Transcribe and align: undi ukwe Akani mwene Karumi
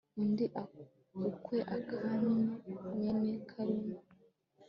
undi 0.21 0.45
ukwe 1.31 1.57
Akani 1.75 2.35
mwene 2.89 3.31
Karumi 3.49 3.95